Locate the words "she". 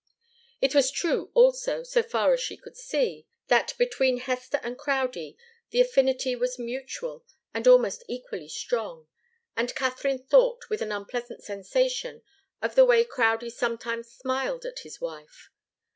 2.41-2.57